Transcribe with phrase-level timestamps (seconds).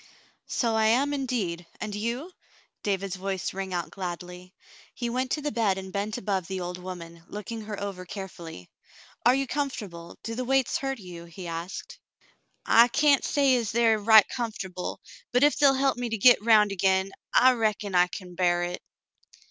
[0.47, 1.67] "So I am, indeed.
[1.79, 2.31] x\ndyou.'^"
[2.81, 4.55] David's voice rang out gladly.
[4.95, 8.71] He went to the bed and bent above the old woman, looking her over carefully.
[9.27, 10.17] "Are you comfort able?
[10.23, 11.99] Do the weights hurt you?" he asked.
[12.65, 15.01] "I cyan't say as they air right comfortable,
[15.31, 18.81] but ef they'll help me to git 'round agin, I reckon I can bar hit."